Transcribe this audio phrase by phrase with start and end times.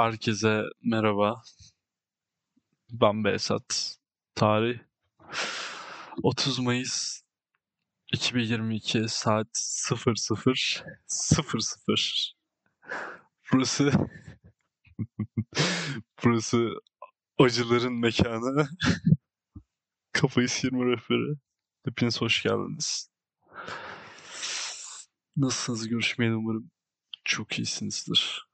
[0.00, 1.42] Herkese merhaba.
[2.90, 3.98] Ben Behzat.
[4.34, 4.78] Tarih
[6.22, 7.22] 30 Mayıs
[8.12, 10.14] 2022 saat 00
[11.06, 12.34] 00.
[13.52, 13.92] Burası
[16.24, 16.68] burası
[17.38, 18.68] acıların mekanı.
[20.12, 21.36] Kafayı sıyırma rehberi.
[21.84, 23.10] Hepiniz hoş geldiniz.
[25.36, 26.70] Nasılsınız görüşmeyeli umarım
[27.24, 28.49] çok iyisinizdir.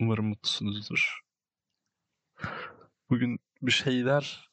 [0.00, 1.20] Umarım mutlusunuzdur.
[3.10, 4.50] Bugün bir şeyler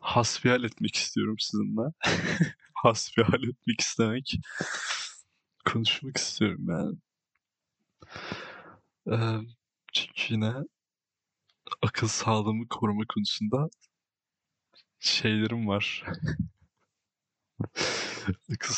[0.00, 1.82] hasbihal etmek istiyorum sizinle.
[2.74, 4.36] hasbihal etmek istemek.
[5.64, 6.96] Konuşmak istiyorum yani.
[9.10, 9.46] Ee,
[9.92, 10.54] çünkü yine
[11.82, 13.68] akıl sağlığımı koruma konusunda
[15.00, 16.04] şeylerim var.
[18.52, 18.74] akıl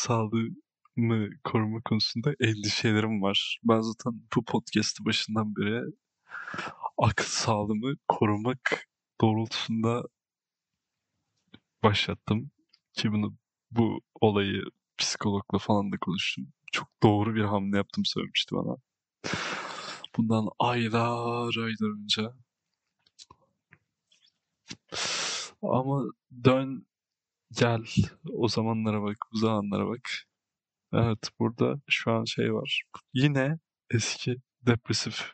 [0.97, 3.59] sağlığımı koruma konusunda endişelerim var.
[3.63, 5.83] Ben zaten bu podcast'ı başından beri
[6.97, 8.87] akıl sağlığımı korumak
[9.21, 10.03] doğrultusunda
[11.83, 12.51] başlattım.
[12.93, 13.35] Ki bunu
[13.71, 14.63] bu olayı
[14.97, 16.47] psikologla falan da konuştum.
[16.71, 18.77] Çok doğru bir hamle yaptım söylemişti bana.
[20.17, 22.21] Bundan aylar aylar önce.
[25.61, 26.03] Ama
[26.43, 26.87] dön
[27.51, 27.85] gel
[28.33, 30.09] o zamanlara bak, bu zamanlara bak.
[30.93, 32.83] Evet burada şu an şey var.
[33.13, 35.33] Yine eski depresif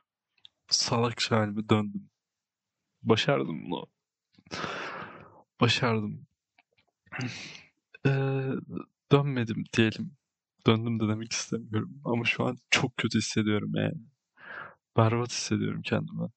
[0.70, 2.10] salak halime döndüm.
[3.04, 3.88] Başardım bunu.
[5.62, 6.28] Başardım.
[8.06, 8.52] Ee,
[9.12, 10.18] dönmedim diyelim.
[10.68, 12.02] Döndüm de demek istemiyorum.
[12.06, 14.02] Ama şu an çok kötü hissediyorum yani.
[14.98, 16.30] Berbat hissediyorum kendimi.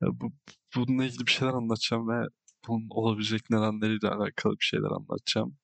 [0.00, 0.32] Ya bu,
[0.76, 2.26] bununla ilgili bir şeyler anlatacağım ve
[2.68, 5.58] bunun olabilecek nedenleriyle alakalı bir şeyler anlatacağım.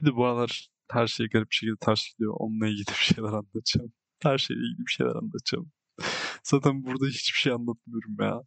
[0.00, 2.34] Bir de bu aralar her şey garip bir şekilde gidiyor.
[2.38, 3.92] Onunla ilgili bir şeyler anlatacağım.
[4.22, 5.72] Her şeyle ilgili bir şeyler anlatacağım.
[6.42, 8.42] Zaten burada hiçbir şey anlatmıyorum ya.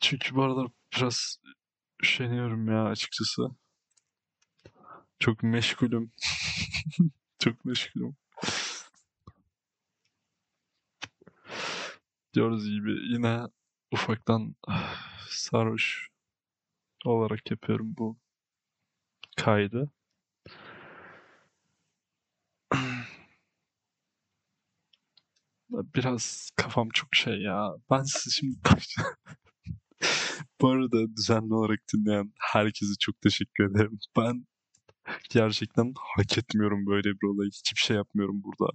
[0.00, 1.38] Çünkü bu aralar biraz
[2.02, 3.42] üşeniyorum ya açıkçası.
[5.18, 6.12] Çok meşgulüm.
[7.38, 8.16] Çok meşgulüm.
[12.34, 13.42] Diyoruz gibi yine
[13.92, 14.54] ufaktan
[15.28, 16.08] sarhoş
[17.04, 18.18] olarak yapıyorum bu
[19.36, 19.90] kaydı.
[25.70, 27.70] Biraz kafam çok şey ya.
[27.90, 28.56] Ben sizi şimdi
[30.60, 33.98] Bu arada düzenli olarak dinleyen herkese çok teşekkür ederim.
[34.16, 34.46] Ben
[35.30, 37.50] gerçekten hak etmiyorum böyle bir olayı.
[37.50, 38.72] Hiçbir şey yapmıyorum burada.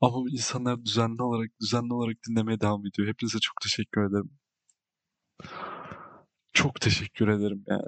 [0.00, 3.08] Ama insanlar düzenli olarak düzenli olarak dinlemeye devam ediyor.
[3.08, 4.30] Hepinize çok teşekkür ederim.
[6.52, 7.82] Çok teşekkür ederim yani.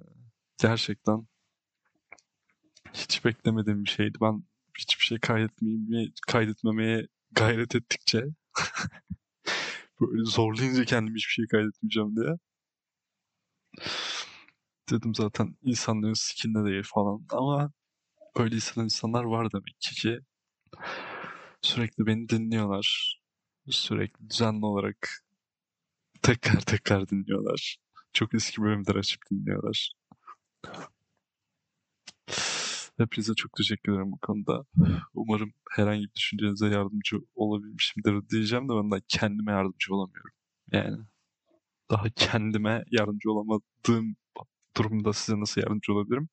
[0.62, 1.26] Gerçekten
[2.94, 4.18] hiç beklemediğim bir şeydi.
[4.20, 4.44] Ben
[4.78, 8.24] hiçbir şey kaydetmeyeyim, kaydetmemeye gayret ettikçe
[10.00, 12.36] böyle zorlayınca kendimi hiçbir şey kaydetmeyeceğim diye.
[14.90, 17.72] Dedim zaten insanların sikinde değil falan ama
[18.38, 20.20] böyle hisseden insanlar var demek ki ki
[21.62, 23.18] sürekli beni dinliyorlar.
[23.70, 25.08] Sürekli düzenli olarak
[26.22, 27.76] tekrar tekrar dinliyorlar.
[28.12, 29.92] Çok eski bölümler açıp dinliyorlar.
[32.98, 34.64] Hepinize çok teşekkür ederim bu konuda.
[35.14, 40.32] Umarım herhangi bir düşüncenize yardımcı olabilmişimdir diyeceğim de ben de kendime yardımcı olamıyorum.
[40.72, 40.98] Yani
[41.90, 44.16] daha kendime yardımcı olamadığım
[44.76, 46.28] durumda size nasıl yardımcı olabilirim?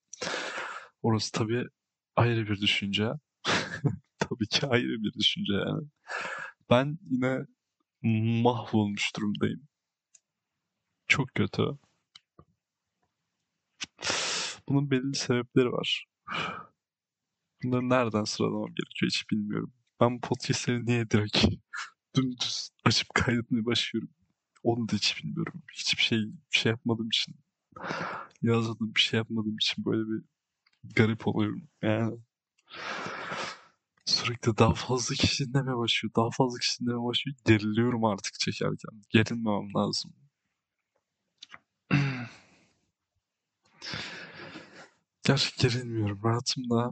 [1.02, 1.66] Orası tabii
[2.16, 3.10] ayrı bir düşünce.
[4.20, 5.88] tabii ki ayrı bir düşünce yani.
[6.70, 7.46] Ben yine
[8.44, 9.68] mahvolmuş durumdayım.
[11.08, 11.64] Çok kötü.
[14.70, 16.09] Bunun belli sebepleri var.
[17.64, 19.74] Bunları nereden sıralamam gerekiyor hiç bilmiyorum.
[20.02, 21.46] Ben podcastleri niye direkt
[22.16, 24.10] dümdüz açıp kaydetmeye başlıyorum.
[24.64, 25.64] Onu da hiç bilmiyorum.
[25.74, 27.36] Hiçbir şey bir şey yapmadığım için
[28.42, 30.24] yazmadığım bir şey yapmadığım için böyle bir
[30.96, 31.68] garip oluyorum.
[31.82, 32.18] Yani
[34.06, 36.14] sürekli daha fazla kişi dinlemeye başlıyor.
[36.16, 37.38] Daha fazla kişi dinlemeye başlıyor.
[37.46, 39.02] Geriliyorum artık çekerken.
[39.10, 40.14] Gerilmemem lazım.
[45.30, 46.22] Gerçi gerilmiyorum.
[46.24, 46.92] Rahatım da.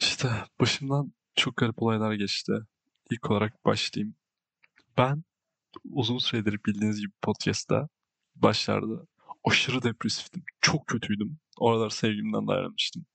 [0.00, 2.52] İşte başımdan çok garip olaylar geçti.
[3.10, 4.14] İlk olarak başlayayım.
[4.98, 5.24] Ben
[5.84, 7.88] uzun süredir bildiğiniz gibi podcast'ta
[8.34, 9.06] başlarda
[9.44, 10.44] aşırı depresiftim.
[10.60, 11.38] Çok kötüydüm.
[11.58, 13.06] Oralar sevgimden de ayrılmıştım.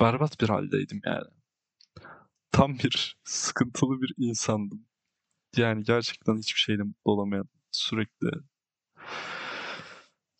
[0.00, 1.30] Berbat bir haldeydim yani.
[2.50, 4.86] Tam bir sıkıntılı bir insandım.
[5.56, 8.30] Yani gerçekten hiçbir şeyle mutlu olamayan, sürekli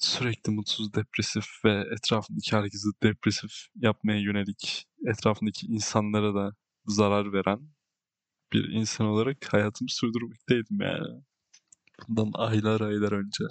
[0.01, 6.57] sürekli mutsuz, depresif ve etrafındaki herkesi depresif yapmaya yönelik, etrafındaki insanlara da
[6.87, 7.69] zarar veren
[8.53, 11.23] bir insan olarak hayatımı sürdürmekteydim yani.
[12.09, 13.45] Bundan aylar aylar önce.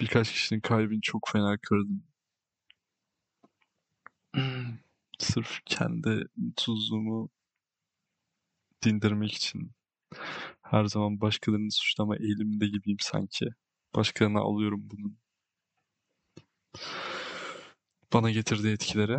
[0.00, 2.04] Birkaç kişinin kalbini çok fena kırdım.
[5.18, 7.30] Sırf kendi mutsuzluğumu
[8.84, 9.72] dindirmek için
[10.62, 13.46] her zaman başkalarını suçlama eğiliminde gibiyim sanki.
[13.94, 15.18] Başkalarına alıyorum bunun.
[18.12, 19.18] Bana getirdiği etkileri.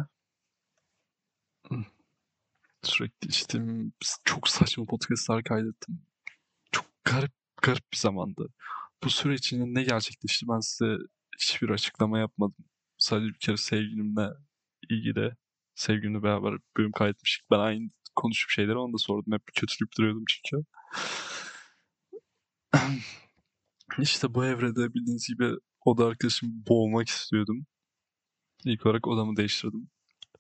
[2.84, 3.94] Sürekli içtiğim
[4.24, 6.02] çok saçma podcastlar kaydettim.
[6.72, 8.50] Çok garip garip bir zamandı.
[9.04, 10.98] Bu süre içinde ne gerçekleşti ben size
[11.40, 12.66] hiçbir açıklama yapmadım.
[12.98, 14.30] Sadece bir kere sevgilimle
[14.90, 15.36] ilgili
[15.76, 17.52] sevgilimle beraber bölüm kaydetmiştik.
[17.52, 19.34] Ben aynı konuşup şeyleri onu da sordum.
[19.34, 20.66] Hep kötülüp duruyordum çünkü.
[24.00, 25.52] İşte bu evrede bildiğiniz gibi
[25.86, 27.66] oda arkadaşımı boğmak istiyordum.
[28.66, 29.90] İlk olarak odamı değiştirdim.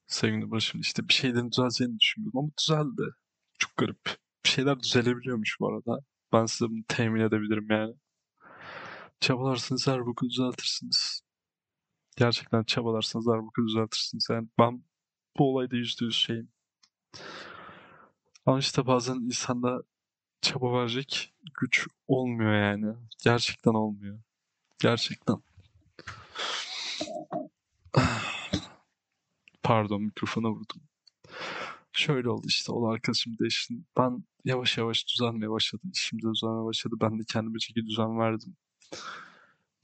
[0.08, 3.16] Sevgili Barış'ın işte bir şeylerin düzeleceğini düşünüyordum ama düzeldi.
[3.60, 4.06] Çok garip.
[4.46, 6.00] Bir şeyler düzelebiliyormuş bu arada.
[6.34, 7.96] Ben size bunu temin edebilirim yani.
[9.20, 11.22] Çabalarsanız her boku düzeltirsiniz.
[12.18, 14.28] Gerçekten çabalarsanız her boku düzeltirsiniz.
[14.30, 14.84] Yani ben
[15.40, 16.50] bu olayda yüzde yüz şeyim.
[18.46, 19.84] Ama işte bazen insanda
[20.46, 22.96] çaba verecek güç olmuyor yani.
[23.24, 24.20] Gerçekten olmuyor.
[24.80, 25.38] Gerçekten.
[29.64, 30.82] Pardon mikrofona vurdum.
[31.92, 33.74] Şöyle oldu işte o arkadaşım değişti.
[33.98, 35.92] Ben yavaş yavaş düzelmeye başladım.
[35.94, 36.96] İşim de düzelmeye başladı.
[37.02, 38.56] Ben de kendime çeki düzen verdim.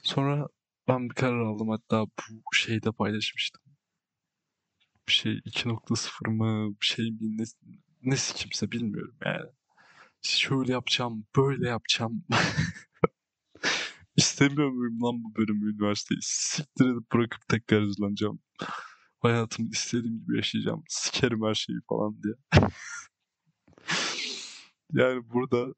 [0.03, 0.47] Sonra
[0.87, 1.69] ben bir karar aldım.
[1.69, 3.61] Hatta bu şeyde paylaşmıştım.
[5.07, 7.43] Bir şey 2.0 mı bir şey mi ne,
[8.03, 9.49] nesi kimse bilmiyorum yani.
[10.21, 12.25] Şöyle yapacağım, böyle yapacağım.
[14.15, 16.19] İstemiyor muyum lan bu bölümü üniversiteyi?
[16.21, 18.39] Siktir edip bırakıp tekrar hazırlanacağım.
[19.19, 20.83] Hayatımı istediğim gibi yaşayacağım.
[20.89, 22.33] Sikerim her şeyi falan diye.
[24.93, 25.73] yani burada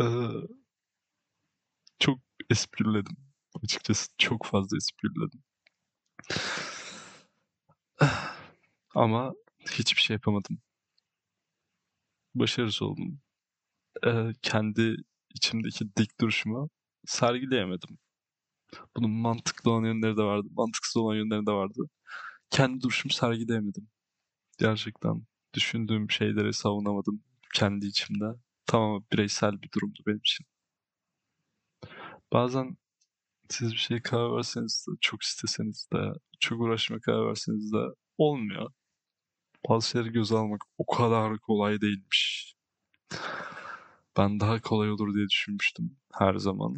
[0.00, 0.04] e,
[1.98, 2.18] çok
[2.50, 3.16] espriledim.
[3.64, 5.42] Açıkçası çok fazla espriledim.
[8.94, 9.34] Ama
[9.70, 10.58] hiçbir şey yapamadım.
[12.34, 13.20] Başarısız oldum.
[14.06, 14.96] Ee, kendi
[15.34, 16.70] içimdeki dik duruşumu
[17.06, 17.98] sergileyemedim.
[18.96, 21.82] Bunun mantıklı olan yönleri de vardı, mantıksız olan yönleri de vardı.
[22.50, 23.88] Kendi duruşumu sergileyemedim.
[24.58, 27.22] Gerçekten düşündüğüm şeyleri savunamadım
[27.54, 28.26] kendi içimde.
[28.66, 30.46] Tamam bireysel bir durumdu benim için.
[32.32, 32.76] Bazen
[33.48, 37.78] siz bir şeye karar verseniz de, çok isteseniz de, çok uğraşmaya karar verseniz de
[38.18, 38.72] olmuyor.
[39.68, 42.54] Bazı şeyleri göze almak o kadar kolay değilmiş.
[44.16, 46.76] Ben daha kolay olur diye düşünmüştüm her zaman.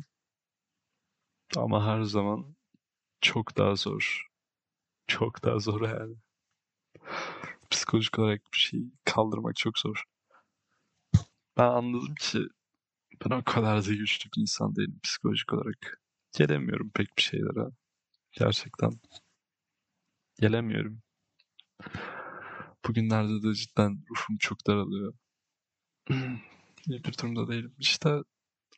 [1.57, 2.57] Ama her zaman
[3.21, 4.27] çok daha zor.
[5.07, 6.17] Çok daha zor yani.
[7.71, 10.05] Psikolojik olarak bir şeyi kaldırmak çok zor.
[11.59, 12.39] Ben anladım ki
[13.25, 16.01] ben o kadar da güçlü bir insan değilim psikolojik olarak.
[16.39, 17.71] Gelemiyorum pek bir şeylere.
[18.33, 18.93] Gerçekten.
[20.41, 21.03] Gelemiyorum.
[22.89, 25.15] Bugünlerde de cidden ruhum çok daralıyor.
[26.89, 27.75] İyi bir durumda değilim.
[27.79, 28.19] İşte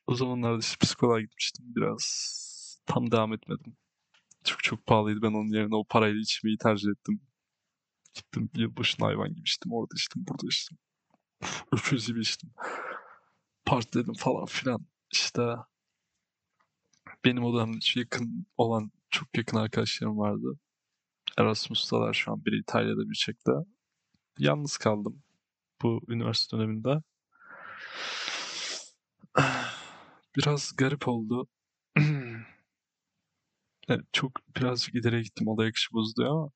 [0.07, 2.05] o zamanlarda işte psikoloğa gitmiştim biraz.
[2.87, 3.77] Tam devam etmedim.
[4.45, 5.23] Çok çok pahalıydı.
[5.23, 7.21] Ben onun yerine o parayla içmeyi tercih ettim.
[8.15, 9.73] Gittim yılbaşına hayvan gibi içtim.
[9.73, 10.79] Orada içtim, burada içtim.
[11.73, 12.51] Öküz gibi içtim.
[13.67, 14.87] Partiledim falan filan.
[15.13, 15.43] İşte
[17.25, 20.59] benim odamda yakın olan çok yakın arkadaşlarım vardı.
[21.39, 22.45] Erasmus'talar şu an.
[22.45, 23.53] Biri İtalya'da bir Çek'te.
[24.39, 25.23] Yalnız kaldım
[25.83, 27.03] bu üniversite döneminde.
[30.37, 31.49] Biraz garip oldu.
[33.89, 35.49] evet, çok birazcık ileriye gittim.
[35.49, 36.51] Olay akışı bozdu ama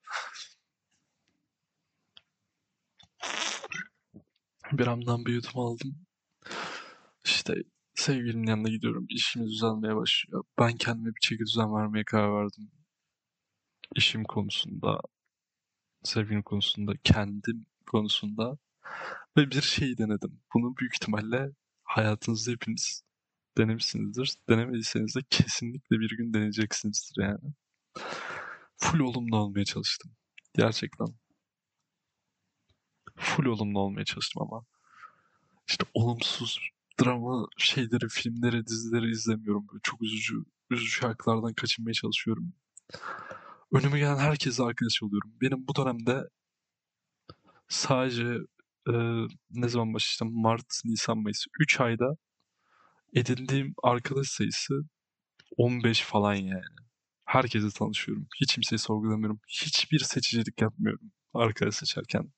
[4.73, 6.07] bir amdan bir yudum aldım.
[7.25, 7.55] İşte
[7.95, 9.07] sevgilimin yanına gidiyorum.
[9.09, 10.45] İşimiz düzelmeye başlıyor.
[10.59, 12.71] Ben kendime bir çeki düzen vermeye karar verdim.
[13.97, 15.01] İşim konusunda,
[16.03, 18.59] sevgilim konusunda, kendim konusunda
[19.37, 20.41] ve bir şey denedim.
[20.55, 21.51] Bunu büyük ihtimalle
[21.85, 23.03] hayatınızda hepiniz
[23.59, 24.35] denemişsinizdir.
[24.49, 27.55] Denemediyseniz de kesinlikle bir gün deneyeceksinizdir yani.
[28.77, 30.13] Full olumlu olmaya çalıştım.
[30.55, 31.09] Gerçekten.
[33.17, 34.65] Full olumlu olmaya çalıştım ama
[35.69, 36.61] işte olumsuz
[37.03, 39.67] drama şeyleri, filmleri, dizileri izlemiyorum.
[39.73, 40.35] Böyle çok üzücü,
[40.71, 42.53] üzücü şarkılardan kaçınmaya çalışıyorum.
[43.73, 45.33] Önüme gelen herkesle arkadaş oluyorum.
[45.41, 46.29] Benim bu dönemde
[47.69, 48.25] sadece
[48.89, 48.93] e,
[49.51, 50.33] ne zaman başladım?
[50.37, 51.45] Mart, Nisan, Mayıs.
[51.61, 52.17] 3 ayda
[53.15, 54.75] edindiğim arkadaş sayısı
[55.57, 56.63] 15 falan yani.
[57.25, 58.29] Herkese tanışıyorum.
[58.41, 59.41] Hiç kimseyi sorgulamıyorum.
[59.49, 62.33] Hiçbir seçicilik yapmıyorum arkadaş seçerken.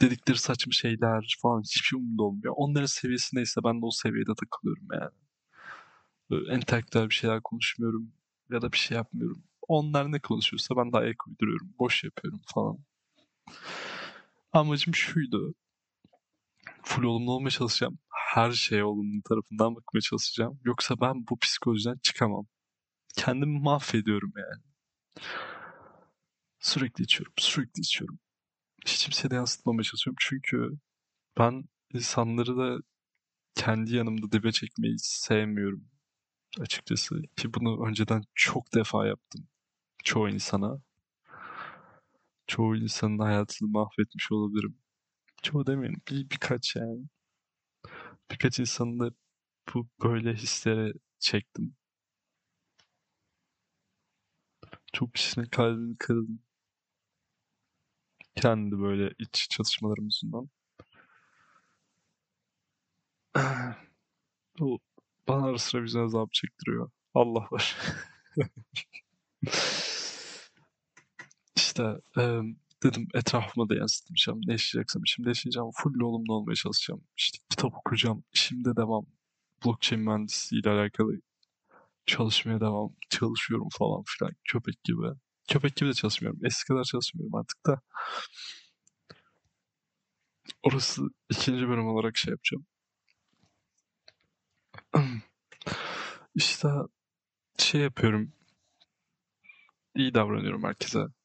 [0.00, 2.54] Dedikleri saçma şeyler falan hiçbir şey umurumda olmuyor.
[2.56, 5.10] Onların seviyesi neyse ben de o seviyede takılıyorum yani.
[6.30, 8.12] Böyle entelektüel bir şeyler konuşmuyorum
[8.50, 9.42] ya da bir şey yapmıyorum.
[9.68, 11.74] Onlar ne konuşuyorsa ben de ayak uyduruyorum.
[11.78, 12.78] Boş yapıyorum falan.
[14.52, 15.54] Amacım şuydu.
[16.82, 17.98] Full olumlu olmaya çalışacağım.
[18.10, 20.60] Her şeye olumlu tarafından bakmaya çalışacağım.
[20.64, 22.46] Yoksa ben bu psikolojiden çıkamam.
[23.16, 24.62] Kendimi mahvediyorum yani.
[26.60, 28.18] Sürekli içiyorum, sürekli içiyorum.
[28.86, 30.16] Hiç kimseye de yansıtmamaya çalışıyorum.
[30.20, 30.70] Çünkü
[31.38, 32.78] ben insanları da
[33.54, 35.88] kendi yanımda dibe çekmeyi sevmiyorum
[36.60, 37.22] açıkçası.
[37.36, 39.48] Ki bunu önceden çok defa yaptım.
[40.04, 40.80] Çoğu insana.
[42.46, 44.78] Çoğu insanın hayatını mahvetmiş olabilirim.
[45.42, 46.02] Çoğu demeyelim.
[46.10, 47.04] Bir, birkaç yani.
[48.30, 49.10] Birkaç insanın da
[49.74, 51.76] bu böyle hislere çektim.
[54.92, 56.40] Çok kişinin kalbini kırdım.
[58.36, 60.48] Kendi böyle iç çatışmalarım yüzünden.
[64.60, 64.78] O
[65.28, 66.90] bana ara sıra vicdan azabı çektiriyor.
[67.14, 67.76] Allah var.
[71.76, 72.40] işte e,
[72.82, 74.40] dedim etrafıma da yansıtmayacağım.
[74.46, 75.70] Ne yaşayacaksam şimdi yaşayacağım.
[75.74, 77.04] Full olumlu olmaya çalışacağım.
[77.16, 78.24] İşte kitap okuyacağım.
[78.32, 79.06] Şimdi devam.
[79.64, 81.12] Blockchain mühendisliği ile alakalı
[82.06, 82.94] çalışmaya devam.
[83.10, 84.32] Çalışıyorum falan filan.
[84.44, 85.06] Köpek gibi.
[85.48, 86.40] Köpek gibi de çalışmıyorum.
[86.44, 87.80] Eski kadar çalışmıyorum artık da.
[90.62, 92.66] Orası ikinci bölüm olarak şey yapacağım.
[96.34, 96.68] İşte
[97.58, 98.32] şey yapıyorum.
[99.94, 101.15] İyi davranıyorum herkese.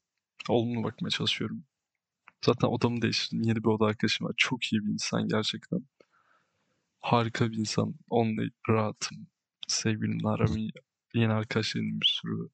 [0.50, 1.63] Olumlu bakmaya çalışıyorum.
[2.45, 3.43] Zaten odamı değiştirdim.
[3.43, 4.33] Yeni bir oda arkadaşım var.
[4.38, 5.86] Çok iyi bir insan gerçekten.
[7.00, 7.95] Harika bir insan.
[8.10, 9.27] Onunla rahatım.
[9.67, 10.71] Sevgilimle aram iyi.
[11.13, 12.50] Yeni arkadaşlarım bir sürü.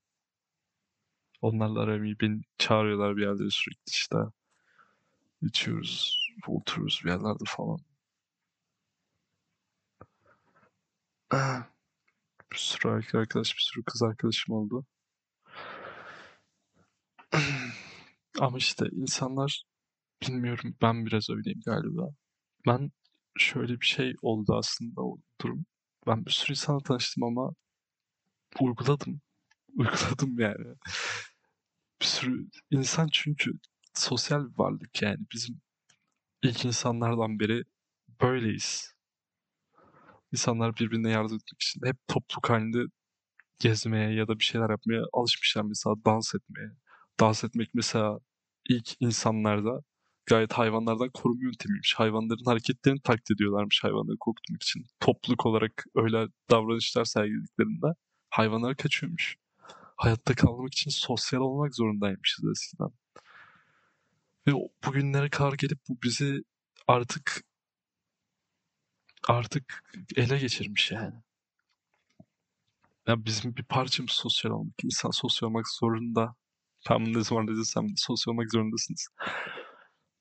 [1.41, 2.19] Onlarla aram iyi.
[2.19, 4.17] Beni çağırıyorlar bir yerlere sürekli işte.
[5.41, 6.19] İçiyoruz.
[6.47, 7.79] Oturuyoruz bir yerlerde falan.
[12.51, 14.85] Bir sürü erkek arkadaş, bir sürü kız arkadaşım oldu.
[18.39, 19.63] Ama işte insanlar
[20.21, 22.09] bilmiyorum ben biraz öyleyim galiba.
[22.67, 22.91] Ben
[23.37, 25.65] şöyle bir şey oldu aslında o durum.
[26.07, 27.51] Ben bir sürü insanla tanıştım ama
[28.61, 29.21] uyguladım.
[29.77, 30.75] Uyguladım yani.
[32.01, 33.51] Bir sürü insan çünkü
[33.93, 35.17] sosyal bir varlık yani.
[35.33, 35.61] Bizim
[36.43, 37.63] ilk insanlardan beri
[38.21, 38.93] böyleyiz.
[40.31, 42.77] İnsanlar birbirine yardım etmek için hep topluluk halinde
[43.59, 46.71] gezmeye ya da bir şeyler yapmaya alışmışlar mesela dans etmeye.
[47.19, 48.19] Dans etmek mesela
[48.69, 49.81] ilk insanlarda
[50.25, 51.93] gayet hayvanlardan koruma yöntemiymiş.
[51.93, 54.85] Hayvanların hareketlerini taklit ediyorlarmış hayvanları korkutmak için.
[54.99, 57.87] Topluluk olarak öyle davranışlar sergilediklerinde
[58.29, 59.37] hayvanlar kaçıyormuş.
[59.95, 62.89] Hayatta kalmak için sosyal olmak zorundaymışız eskiden.
[64.47, 64.51] Ve
[64.85, 66.43] bugünlere kadar gelip bu bizi
[66.87, 67.43] artık
[69.27, 69.83] artık
[70.15, 71.15] ele geçirmiş yani.
[73.07, 74.83] Ya bizim bir parçamız sosyal olmak.
[74.83, 76.35] İnsan sosyal olmak zorunda.
[76.89, 79.07] Ben bunu ne zaman dediysem de sosyal olmak zorundasınız.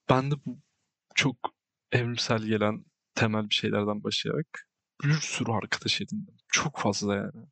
[0.09, 0.61] Ben de bu
[1.15, 1.37] çok
[1.93, 4.47] evrimsel gelen temel bir şeylerden başlayarak
[5.05, 6.37] bir sürü arkadaş edindim.
[6.49, 7.47] Çok fazla yani.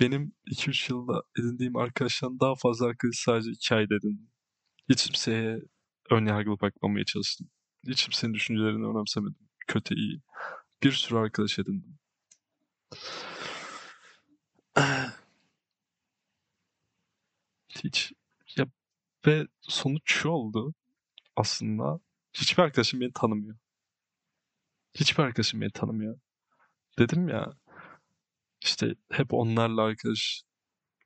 [0.00, 4.30] Benim 2-3 yılda edindiğim arkadaşlardan daha fazla arkadaş sadece 2 ayda edindim.
[4.88, 5.58] Hiç kimseye
[6.10, 7.50] ön yargılı bakmamaya çalıştım.
[7.88, 9.48] Hiç kimsenin düşüncelerini önemsemedim.
[9.68, 10.22] Kötü, iyi.
[10.82, 11.98] Bir sürü arkadaş edindim.
[17.84, 18.12] Hiç
[19.28, 20.74] ve sonuç şu oldu
[21.36, 22.00] aslında.
[22.32, 23.58] Hiçbir arkadaşım beni tanımıyor.
[24.94, 26.20] Hiçbir arkadaşım beni tanımıyor.
[26.98, 27.52] Dedim ya
[28.62, 30.42] işte hep onlarla arkadaş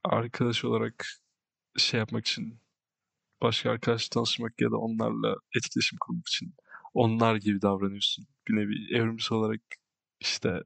[0.04, 1.06] arkadaş olarak
[1.76, 2.60] şey yapmak için
[3.42, 6.54] başka arkadaş tanışmak ya da onlarla etkileşim kurmak için
[6.94, 8.26] onlar gibi davranıyorsun.
[8.48, 9.60] Bir nevi evrimsel olarak
[10.20, 10.62] işte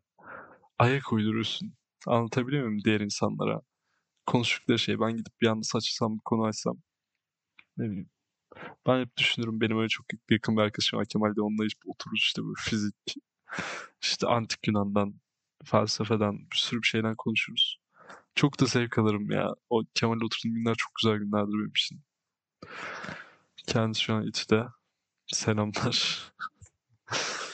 [0.78, 1.74] ayak uyduruyorsun.
[2.06, 3.60] Anlatabiliyor muyum diğer insanlara?
[4.26, 6.78] Konuştukları şey ben gidip bir anda saçsam bir konu açsam
[7.78, 8.10] ne bileyim.
[8.86, 12.42] Ben hep düşünürüm benim öyle çok yakın bir arkadaşım var Kemal'de onunla hiç otururuz işte
[12.42, 12.94] böyle fizik
[14.02, 15.14] işte antik Yunan'dan
[15.64, 17.80] felsefeden bir sürü bir şeyden konuşuruz.
[18.34, 19.54] Çok da zevk alırım ya.
[19.70, 22.00] O Kemal'le oturduğum günler çok güzel günlerdir benim için.
[23.66, 24.66] Kendisi şu an içte.
[25.26, 26.32] Selamlar.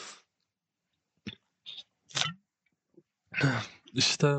[3.92, 4.36] İşte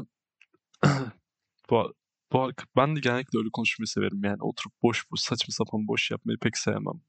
[1.70, 1.94] bu,
[2.34, 6.38] bu ben de genellikle öyle konuşmayı severim yani oturup boş boş saçma sapan boş yapmayı
[6.40, 7.02] pek sevmem.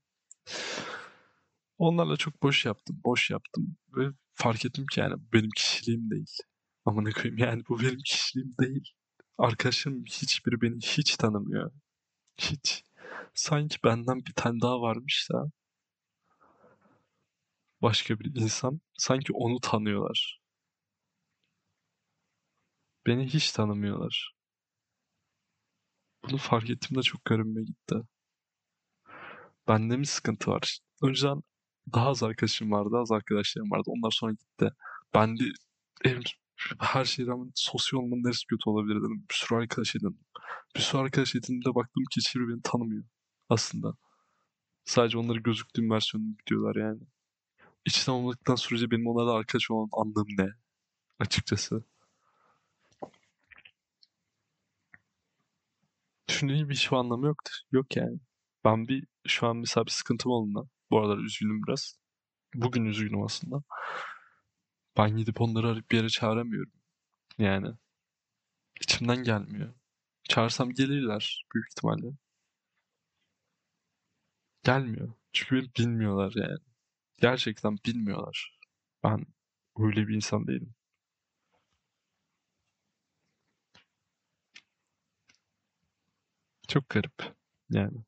[1.78, 6.36] Onlarla çok boş yaptım, boş yaptım ve fark ettim ki yani benim kişiliğim değil.
[6.84, 8.92] Amına koyayım yani bu benim kişiliğim değil.
[9.38, 11.72] Arkadaşlarım hiçbiri beni hiç tanımıyor.
[12.38, 12.84] Hiç.
[13.34, 15.50] Sanki benden bir tane daha varmış da
[17.82, 20.40] başka bir insan sanki onu tanıyorlar.
[23.06, 24.33] Beni hiç tanımıyorlar.
[26.28, 27.94] Bunu fark ettiğimde çok garibime gitti.
[29.68, 30.78] Bende mi sıkıntı var?
[31.02, 31.42] Önceden
[31.94, 33.84] daha az arkadaşım vardı, az arkadaşlarım vardı.
[33.86, 34.70] Onlar sonra gitti.
[35.14, 35.44] Ben de
[36.80, 39.26] her şeye rağmen sosyal olmanın neresi kötü olabilir dedim.
[39.30, 40.18] Bir sürü arkadaş edindim.
[40.76, 43.04] Bir sürü arkadaş edindiğimde baktım ki hiçbiri beni tanımıyor
[43.48, 43.94] aslında.
[44.84, 47.00] Sadece onları gözüktüğüm versiyonunu biliyorlar yani.
[47.86, 50.48] İçten olmadıktan sürece benim onlarla arkadaş olan anlamım ne?
[51.18, 51.84] Açıkçası.
[56.34, 57.54] Düşündüğüm bir hiçbir anlamı yoktur.
[57.72, 58.20] Yok yani.
[58.64, 60.68] Ben bir şu an mesela bir sıkıntım olduğunda.
[60.90, 61.98] Bu aralar üzgünüm biraz.
[62.54, 63.62] Bugün üzgünüm aslında.
[64.96, 66.72] Ben gidip onları arayıp bir yere çağıramıyorum.
[67.38, 67.68] Yani.
[68.80, 69.74] içimden gelmiyor.
[70.28, 72.16] Çağırsam gelirler büyük ihtimalle.
[74.62, 75.12] Gelmiyor.
[75.32, 76.58] Çünkü beni bilmiyorlar yani.
[77.20, 78.58] Gerçekten bilmiyorlar.
[79.04, 79.26] Ben
[79.78, 80.74] öyle bir insan değilim.
[86.74, 87.34] Çok garip.
[87.70, 87.98] Yani.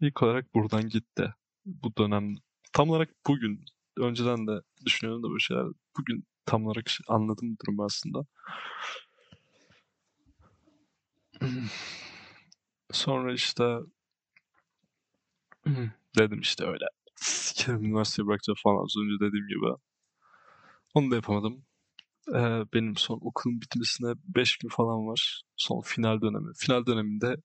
[0.00, 1.34] İlk olarak buradan gitti.
[1.64, 2.34] Bu dönem
[2.72, 3.64] tam olarak bugün
[3.98, 4.52] önceden de
[4.84, 5.66] düşünüyorum da bu şeyler.
[5.98, 8.26] Bugün tam olarak anladım durumu aslında.
[12.92, 13.78] Sonra işte
[16.18, 16.84] dedim işte öyle
[17.16, 19.66] sikerim üniversiteyi bırakacağım falan az önce dediğim gibi.
[20.94, 21.64] Onu da yapamadım.
[22.34, 25.42] Ee, benim son okulun bitmesine 5 gün falan var.
[25.56, 26.52] Son final dönemi.
[26.56, 27.36] Final döneminde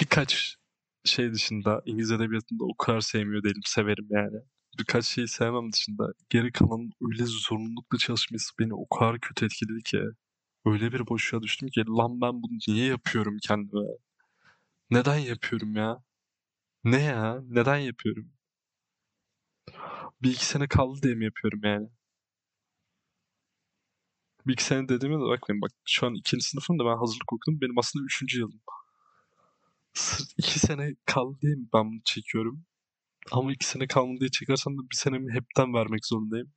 [0.00, 0.56] birkaç
[1.04, 3.60] şey dışında İngiliz edebiyatında o kadar sevmiyor değilim.
[3.64, 4.36] Severim yani.
[4.78, 10.00] Birkaç şeyi sevmem dışında geri kalan öyle zorunlulukla çalışması beni o kadar kötü etkiledi ki.
[10.66, 13.80] Öyle bir boşluğa düştüm ki lan ben bunu niye yapıyorum kendime?
[14.90, 16.02] Neden yapıyorum ya?
[16.84, 17.40] Ne ya?
[17.48, 18.32] Neden yapıyorum?
[20.22, 21.88] Bir iki sene kaldı diye mi yapıyorum yani?
[24.46, 25.62] Bir iki sene dediğime de bakmayın.
[25.62, 27.60] Bak şu an ikinci sınıfım da ben hazırlık okudum.
[27.60, 28.60] Benim aslında üçüncü yılım.
[29.96, 31.38] Sırf iki sene kaldı
[31.74, 32.64] ben bunu çekiyorum?
[33.32, 36.52] Ama iki sene kalmadı diye çekersem de bir senemi hepten vermek zorundayım.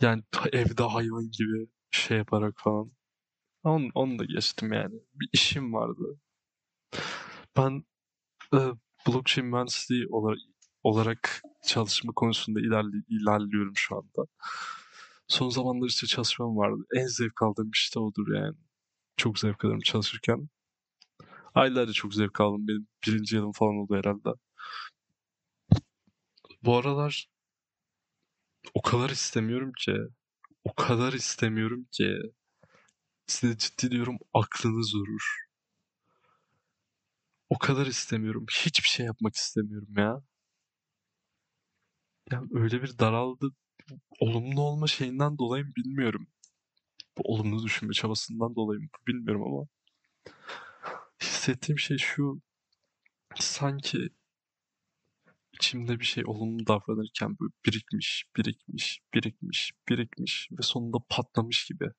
[0.00, 2.92] Yani evde hayvan gibi şey yaparak falan.
[3.64, 4.94] Onu, onu da geçtim yani.
[5.14, 6.20] Bir işim vardı.
[7.56, 7.84] Ben
[8.54, 8.58] e,
[9.08, 10.38] blockchain mühendisliği olarak,
[10.82, 14.30] olarak çalışma konusunda ilerli, ilerliyorum şu anda.
[15.28, 16.86] Son zamanlar işte çalışmam vardı.
[16.96, 18.56] En zevk aldığım iş de odur yani.
[19.16, 20.48] Çok zevk alırım çalışırken.
[21.56, 22.68] Aylarca çok zevk aldım.
[22.68, 24.30] Benim birinci yılım falan oldu herhalde.
[26.62, 27.28] Bu aralar
[28.74, 29.96] o kadar istemiyorum ki.
[30.64, 32.18] O kadar istemiyorum ki.
[33.26, 35.46] Size ciddi diyorum aklınız durur.
[37.48, 38.46] O kadar istemiyorum.
[38.50, 40.22] Hiçbir şey yapmak istemiyorum ya.
[42.32, 43.50] Ya öyle bir daraldı.
[44.20, 46.28] Olumlu olma şeyinden dolayı mı bilmiyorum.
[47.18, 49.66] Bu olumlu düşünme çabasından dolayı mı bilmiyorum ama.
[51.46, 52.40] Hissettiğim şey şu.
[53.40, 54.08] Sanki
[55.52, 61.90] içimde bir şey olumlu davranırken böyle birikmiş, birikmiş, birikmiş, birikmiş ve sonunda patlamış gibi.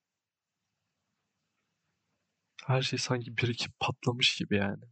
[2.66, 4.84] Her şey sanki birikip patlamış gibi yani.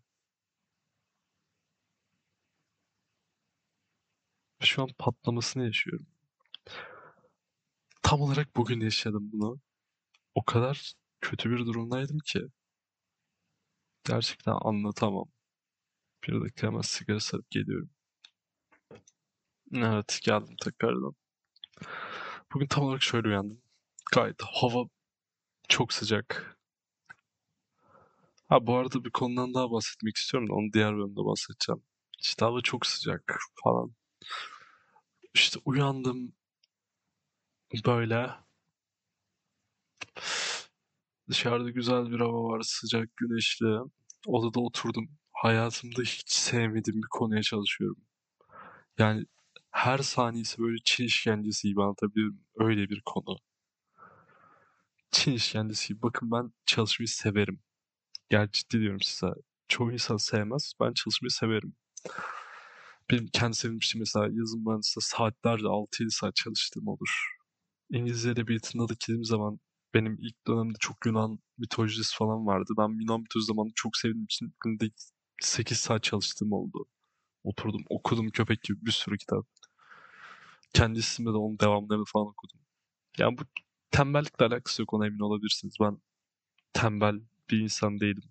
[4.62, 6.08] Şu an patlamasını yaşıyorum.
[8.04, 9.60] Tam olarak bugün yaşadım bunu.
[10.36, 12.42] O kadar kötü bir durumdaydım ki.
[14.06, 15.26] Gerçekten anlatamam.
[16.28, 17.90] Bir dakika hemen sigara sarıp geliyorum.
[19.74, 21.16] Evet geldim tekrardan.
[22.54, 23.62] Bugün tam olarak şöyle uyandım.
[24.14, 24.86] Gayet hava
[25.70, 26.58] çok sıcak.
[28.50, 31.84] Ha bu arada bir konudan daha bahsetmek istiyorum da onu diğer bölümde bahsedeceğim.
[32.22, 33.96] İşte hava çok sıcak falan.
[35.34, 36.34] İşte uyandım
[37.86, 38.30] böyle.
[41.30, 43.66] Dışarıda güzel bir hava var, sıcak, güneşli.
[44.28, 45.10] Odada oturdum.
[45.34, 48.04] Hayatımda hiç sevmediğim bir konuya çalışıyorum.
[49.00, 49.26] Yani
[49.72, 52.40] her saniyesi böyle Çin işkencesi gibi anlatabiliyorum.
[52.60, 53.38] Öyle bir konu.
[55.12, 56.02] Çin işkencesi gibi.
[56.02, 57.60] Bakın ben çalışmayı severim.
[58.30, 59.34] Gel ciddi diyorum size.
[59.68, 60.74] Çoğu insan sevmez.
[60.82, 61.76] Ben çalışmayı severim.
[63.12, 67.36] Benim kendi sevdiğim şey mesela yazım mühendisliğinde saatlerce 6-7 saat çalıştığım olur.
[67.90, 69.60] İngilizce edebiyatında da gittiğim zaman
[69.96, 72.74] benim ilk dönemde çok Yunan mitolojisi falan vardı.
[72.78, 74.90] Ben Yunan mitolojisi zamanı çok sevdiğim için günde
[75.42, 76.86] 8 saat çalıştığım oldu.
[77.44, 79.46] Oturdum okudum köpek gibi bir sürü kitap.
[80.74, 82.60] Kendi isimde de onun devamlarını falan okudum.
[83.18, 83.44] Yani bu
[83.92, 85.76] tembellikle alakası yok ona emin olabilirsiniz.
[85.82, 85.98] Ben
[86.74, 87.16] tembel
[87.52, 88.24] bir insan değilim.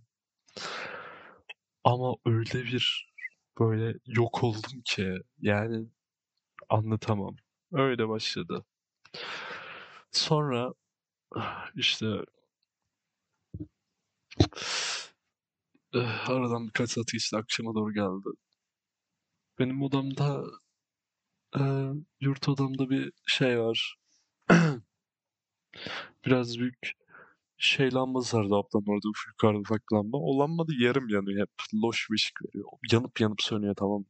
[1.85, 3.15] Ama öyle bir
[3.61, 5.87] böyle yok oldum ki yani
[6.69, 7.37] anlatamam.
[7.73, 8.65] Öyle başladı.
[10.13, 10.75] Sonra
[11.75, 12.07] işte
[15.95, 18.29] eh, aradan birkaç saat geçti akşama doğru geldi.
[19.59, 20.45] Benim odamda
[21.59, 21.63] e,
[22.21, 23.97] yurt odamda bir şey var.
[26.27, 26.93] Biraz büyük
[27.59, 30.17] şey lambası vardı ablanın orada ufak yukarıda ufak lamba.
[30.19, 31.51] O lamba yarım yanıyor hep.
[31.85, 32.69] Loş bir ışık veriyor.
[32.93, 34.05] Yanıp yanıp sönüyor tamam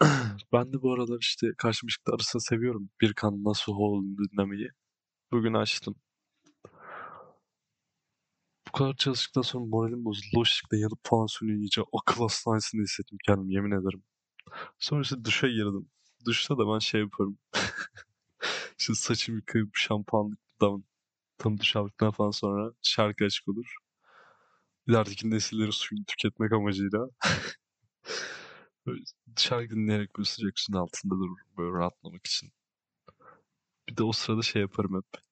[0.52, 2.90] ben de bu aralar işte karşıma ışıkta arasını seviyorum.
[3.00, 4.70] Bir kan nasıl olduğunu dinlemeyi.
[5.32, 5.94] Bugün açtım.
[8.68, 10.26] Bu kadar çalıştıktan sonra moralim bozuldu.
[10.36, 11.82] Loş ışıkta yanıp sönüyor iyice.
[11.92, 14.02] Akıl hastanesinde hissettim kendimi yemin ederim.
[14.78, 15.90] Sonra işte duşa girdim.
[16.26, 17.38] Duşta da ben şey yaparım.
[18.78, 20.84] işte saçımı yıkayıp şampuanlıktan
[21.38, 23.76] tam duş aldıktan falan sonra şarkı açık olur.
[24.88, 27.08] İlerideki nesillerin suyunu tüketmek amacıyla
[29.36, 32.52] şarkı dinleyerek böyle sıcak suyun altında dururum böyle rahatlamak için.
[33.88, 35.22] Bir de o sırada şey yaparım hep.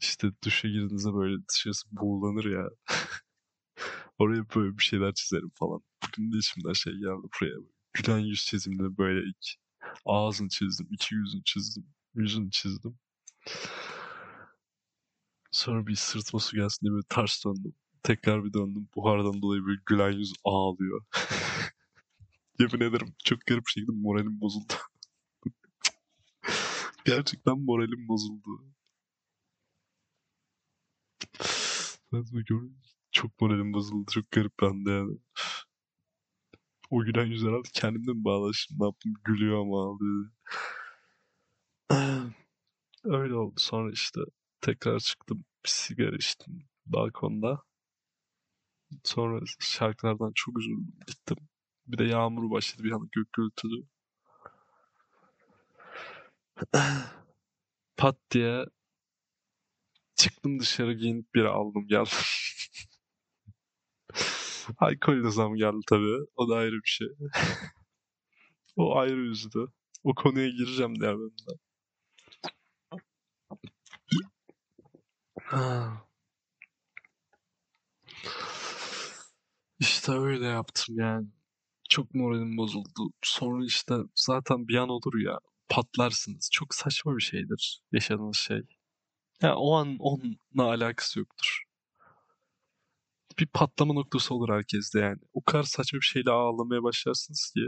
[0.00, 2.68] İşte duşa girdiğinizde böyle dışarısı buğulanır ya.
[4.18, 5.80] Oraya böyle bir şeyler çizerim falan.
[6.04, 7.56] Bugün de içimden şey geldi buraya.
[7.92, 9.46] Gülen yüz çizimleri böyle ilk.
[10.06, 12.98] Ağzını çizdim, iki yüzünü çizdim, yüzünü çizdim.
[15.50, 17.74] Sonra bir sırtıma su gelsin diye böyle ters döndüm.
[18.02, 18.88] Tekrar bir döndüm.
[18.96, 21.02] Buhardan dolayı böyle gülen yüz ağlıyor.
[22.60, 24.74] Yemin ederim çok garip bir şekilde moralim bozuldu.
[27.08, 28.64] Gerçekten moralim bozuldu.
[32.12, 32.76] De gördüm.
[33.12, 34.10] Çok moralim bozuldu.
[34.10, 35.18] Çok garip bende yani.
[36.90, 38.76] O gülen yüz herhalde kendimle mi bağlaştım?
[38.80, 39.14] Ne yaptım?
[39.24, 40.30] Gülüyor ama ağlıyor.
[43.04, 43.54] Öyle oldu.
[43.58, 44.20] Sonra işte
[44.60, 45.44] tekrar çıktım.
[45.64, 47.62] Bir sigara içtim balkonda.
[49.04, 50.92] Sonra şarkılardan çok üzüldüm.
[51.06, 51.36] Gittim.
[51.86, 53.86] Bir de yağmur başladı bir anda gök gürültülü.
[57.96, 58.64] Pat diye
[60.16, 62.12] çıktım dışarı giyinip biri aldım geldim.
[64.78, 66.16] Alkol de zam geldi tabii.
[66.36, 67.08] O da ayrı bir şey.
[68.76, 69.66] o ayrı üzdü.
[70.04, 71.52] O konuya gireceğim diğer bölümde.
[79.80, 81.26] İşte öyle yaptım yani.
[81.88, 83.12] Çok moralim bozuldu.
[83.22, 86.50] Sonra işte zaten bir an olur ya patlarsınız.
[86.52, 88.62] Çok saçma bir şeydir yaşadığınız şey.
[89.42, 91.62] Yani o an onunla alakası yoktur.
[93.38, 95.18] Bir patlama noktası olur herkeste yani.
[95.32, 97.60] O kadar saçma bir şeyle ağlamaya başlarsınız ki.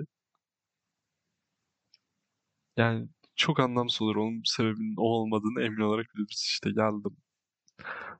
[2.76, 4.16] Yani çok anlamsız olur.
[4.16, 6.42] Onun sebebinin o olmadığını emin olarak biliriz.
[6.46, 7.16] İşte geldim.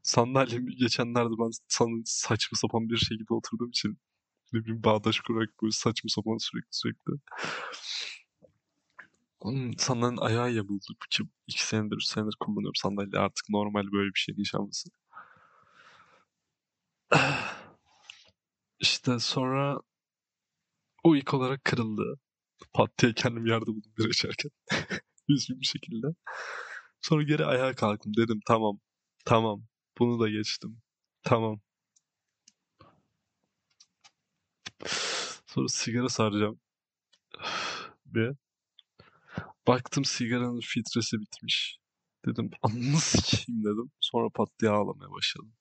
[0.02, 3.98] Sandalyemi geçenlerde ben sana saçma sapan bir şekilde oturduğum için
[4.52, 7.12] ne bileyim bağdaş kurarak böyle saçma sapan sürekli sürekli.
[9.78, 14.34] Sandalyenin ayağı yamuldu ki iki senedir, üç senedir kullanıyorum sandalye artık normal böyle bir şey
[14.38, 14.90] yaşanması.
[18.80, 19.80] İşte sonra
[21.04, 22.18] o ilk olarak kırıldı.
[22.72, 24.50] Pat diye kendim yerde buldum bir içerken.
[25.28, 26.06] Üzgün bir şekilde.
[27.02, 28.12] Sonra geri ayağa kalktım.
[28.16, 28.80] Dedim tamam.
[29.24, 29.64] Tamam.
[29.98, 30.82] Bunu da geçtim.
[31.22, 31.60] Tamam.
[35.46, 36.60] Sonra sigara saracağım.
[38.06, 38.32] Ve
[39.68, 41.78] baktım sigaranın filtresi bitmiş.
[42.26, 43.90] Dedim anını sikeyim dedim.
[44.00, 45.52] Sonra pat diye ağlamaya başladım.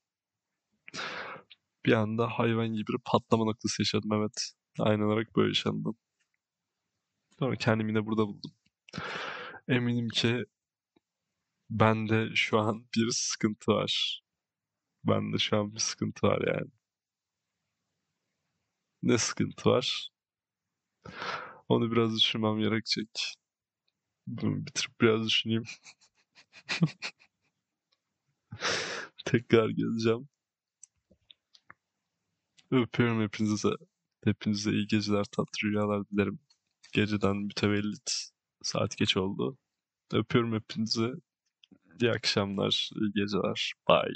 [1.85, 4.51] Bir anda hayvan gibi bir patlama noktası yaşadım evet.
[4.79, 5.97] Aynı olarak böyle yaşandım.
[7.39, 8.51] Sonra kendimi de burada buldum.
[9.67, 10.45] Eminim ki
[11.69, 14.21] bende şu an bir sıkıntı var.
[15.03, 16.71] Bende şu an bir sıkıntı var yani.
[19.03, 20.09] Ne sıkıntı var?
[21.69, 23.09] Onu biraz düşünmem gerekecek.
[24.29, 25.63] Bunu bitirip biraz düşüneyim.
[29.25, 30.29] Tekrar geleceğim.
[32.71, 33.69] Öpüyorum hepinize.
[34.23, 36.39] Hepinize iyi geceler, tatlı rüyalar dilerim.
[36.93, 38.29] Geceden mütevellit.
[38.63, 39.57] Saat geç oldu.
[40.13, 41.11] Öpüyorum hepinizi.
[42.01, 43.73] İyi akşamlar, iyi geceler.
[43.89, 44.13] Bye.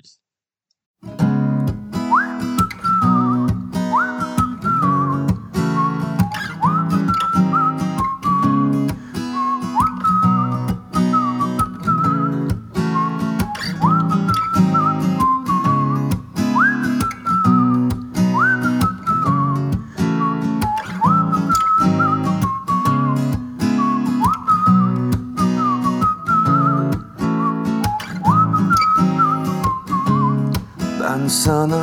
[31.43, 31.81] Sana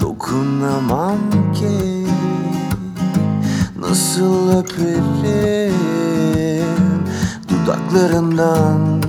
[0.00, 1.18] dokunamam
[1.54, 2.06] ki.
[3.80, 5.74] Nasıl öperim
[7.48, 9.02] dudaklarından?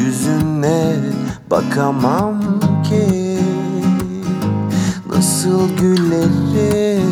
[0.00, 0.96] Yüzüne
[1.50, 2.40] bakamam
[2.82, 3.38] ki.
[5.10, 7.04] Nasıl gülerim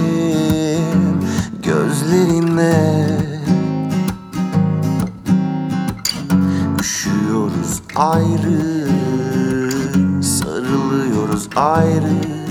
[1.63, 3.22] gözlerine
[7.97, 8.89] ayrı
[10.23, 12.43] Sarılıyoruz ayrı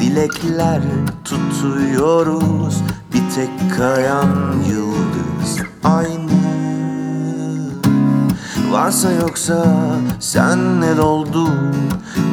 [0.00, 0.82] Dilekler
[1.24, 2.82] tutuyoruz.
[3.14, 4.28] Bir tek kayan
[4.70, 6.28] yıldız aynı.
[8.70, 9.66] Varsa yoksa
[10.20, 11.48] senle doldu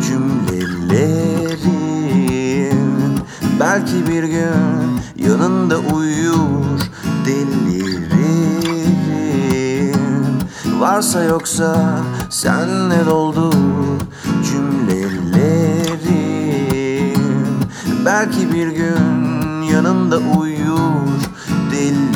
[0.07, 1.35] cümlelerim.
[3.59, 6.79] Belki bir gün yanında uyur
[7.25, 8.05] delirim
[10.79, 11.99] Varsa yoksa
[12.35, 13.49] senle doldu
[14.45, 15.95] cümlelerim.
[18.05, 21.21] Belki bir gün yanında uyur
[21.71, 22.14] delirim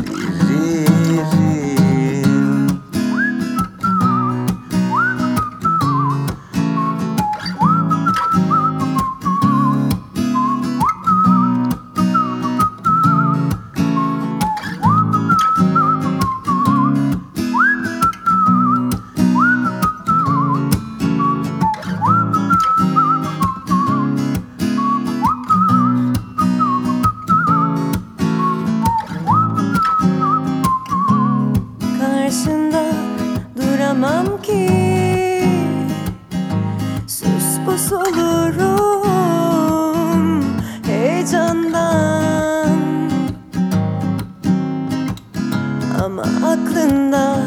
[47.00, 47.38] aklında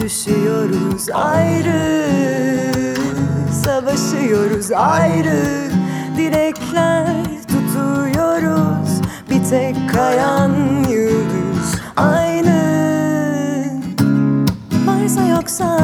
[0.00, 2.04] Düşüyoruz ayrı
[3.64, 5.70] Savaşıyoruz ayrı.
[6.16, 7.06] Dilekler
[7.48, 10.52] tutuyoruz Bir tek kayan
[10.88, 12.58] yıldız aynı.
[14.86, 15.78] Varsa yoksa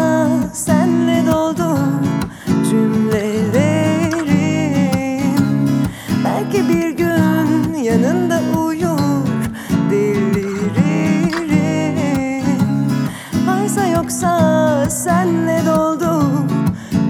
[1.26, 1.78] doldu
[2.70, 4.24] cümlelerim.
[6.24, 9.26] Belki bir gün yanında uyur
[9.90, 10.84] deliririm.
[13.46, 16.30] Varsa yoksa senle doldu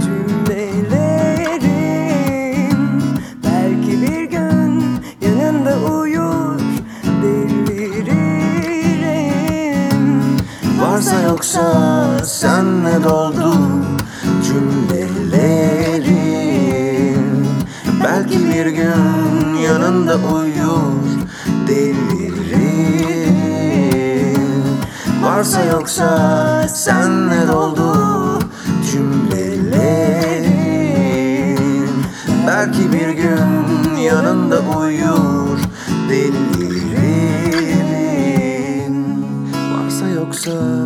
[0.04, 1.72] cümlelerim.
[3.44, 6.60] Belki bir gün yanında uyur
[7.22, 8.44] deliririm.
[10.80, 13.83] Varsa yoksa senle doldu
[14.54, 16.14] cümlelerim.
[18.04, 21.04] Belki bir gün yanında uyur
[21.68, 22.94] delirim
[25.22, 28.38] Varsa yoksa senle doldu
[28.92, 29.74] cümlelerim.
[32.46, 35.58] Belki bir gün yanında uyur
[36.08, 37.34] delirim
[39.72, 40.83] Varsa yoksa